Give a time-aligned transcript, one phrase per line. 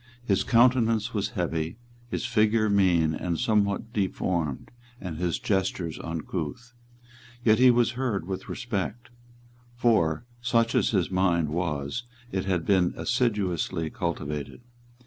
[0.25, 1.77] His countenance was heavy,
[2.09, 6.73] his figure mean and somewhat deformed, and his gestures uncouth.
[7.45, 9.11] Yet he was heard with respect.
[9.75, 14.61] For, such as his mind was, it had been assiduously cultivated.